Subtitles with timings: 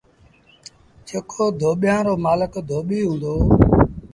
[1.07, 3.35] جيڪو ڌوٻيآݩ رو مآلڪ ڌوٻيٚ هُݩدو۔